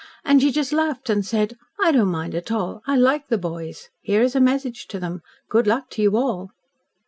[0.25, 2.81] And she just laughed and said: 'I don't mind at all.
[2.87, 5.21] I like "the boys." Here is a message to them.
[5.47, 6.49] "Good luck to you all."'"